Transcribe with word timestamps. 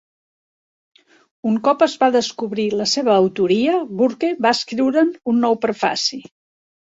Un 1.51 1.59
cop 1.67 1.83
es 1.87 1.93
va 2.03 2.09
descobrir 2.15 2.65
la 2.79 2.87
seva 2.93 3.13
autoria, 3.25 3.77
Burke 4.01 4.33
va 4.47 4.55
escriure'n 4.59 5.13
un 5.35 5.39
nou 5.45 5.61
prefaci. 5.69 6.21